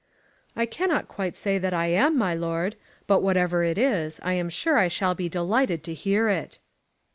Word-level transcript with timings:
"I 0.55 0.65
cannot 0.65 1.07
quite 1.07 1.37
say 1.37 1.59
that 1.59 1.75
I 1.75 1.85
am, 1.85 2.17
my 2.17 2.33
Lord. 2.33 2.75
But 3.05 3.21
whatever 3.21 3.63
it 3.63 3.77
is, 3.77 4.19
I 4.23 4.33
am 4.33 4.49
sure 4.49 4.79
I 4.79 4.87
shall 4.87 5.13
be 5.13 5.29
delighted 5.29 5.83
to 5.83 5.93
hear 5.93 6.27
it." 6.27 6.57